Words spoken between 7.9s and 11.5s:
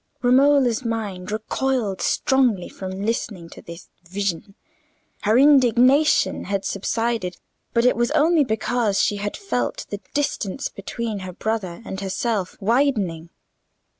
was only because she had felt the distance between her